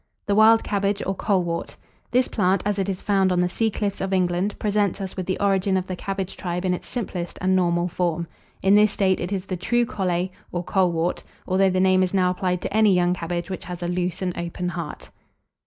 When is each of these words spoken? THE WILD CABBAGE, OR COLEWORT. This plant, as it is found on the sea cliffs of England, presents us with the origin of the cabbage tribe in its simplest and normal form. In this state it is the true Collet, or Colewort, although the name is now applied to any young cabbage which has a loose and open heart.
THE 0.25 0.33
WILD 0.33 0.63
CABBAGE, 0.63 1.03
OR 1.05 1.13
COLEWORT. 1.13 1.75
This 2.09 2.27
plant, 2.27 2.63
as 2.65 2.79
it 2.79 2.89
is 2.89 3.03
found 3.03 3.31
on 3.31 3.39
the 3.39 3.47
sea 3.47 3.69
cliffs 3.69 4.01
of 4.01 4.13
England, 4.13 4.57
presents 4.57 4.99
us 4.99 5.15
with 5.15 5.27
the 5.27 5.39
origin 5.39 5.77
of 5.77 5.85
the 5.85 5.95
cabbage 5.95 6.35
tribe 6.35 6.65
in 6.65 6.73
its 6.73 6.87
simplest 6.87 7.37
and 7.39 7.55
normal 7.55 7.87
form. 7.87 8.25
In 8.63 8.73
this 8.73 8.91
state 8.93 9.19
it 9.19 9.31
is 9.31 9.45
the 9.45 9.57
true 9.57 9.85
Collet, 9.85 10.31
or 10.51 10.63
Colewort, 10.63 11.21
although 11.47 11.69
the 11.69 11.79
name 11.79 12.01
is 12.01 12.15
now 12.15 12.31
applied 12.31 12.61
to 12.63 12.73
any 12.75 12.95
young 12.95 13.13
cabbage 13.13 13.51
which 13.51 13.65
has 13.65 13.83
a 13.83 13.87
loose 13.87 14.23
and 14.23 14.35
open 14.35 14.69
heart. 14.69 15.11